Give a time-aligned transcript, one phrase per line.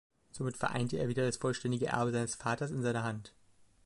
[0.31, 3.35] Somit vereinte er wieder das vollständige Erbe seines Vaters in seiner Hand.